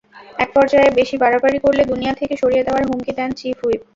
একপর্যায়ে 0.39 0.89
বেশি 0.99 1.15
বাড়াবাড়ি 1.23 1.57
করলে 1.65 1.83
দুনিয়া 1.91 2.13
থেকে 2.19 2.33
সরিয়ে 2.41 2.65
দেওয়ার 2.67 2.83
হুমকি 2.89 3.11
দেন 3.17 3.29
চিফ 3.39 3.57
হুইপ। 3.63 3.81